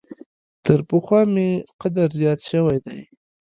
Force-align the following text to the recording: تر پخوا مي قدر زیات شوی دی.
تر 0.65 0.79
پخوا 0.89 1.21
مي 1.33 1.49
قدر 1.81 2.09
زیات 2.19 2.39
شوی 2.49 2.77
دی. 2.85 3.01